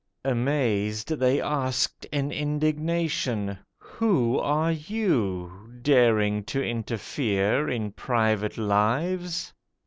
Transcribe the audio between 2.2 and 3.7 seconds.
indignation,